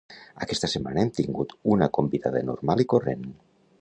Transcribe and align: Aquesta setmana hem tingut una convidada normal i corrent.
Aquesta 0.45 0.69
setmana 0.71 1.03
hem 1.03 1.11
tingut 1.17 1.53
una 1.75 1.89
convidada 1.99 2.45
normal 2.49 2.83
i 2.85 2.89
corrent. 2.95 3.29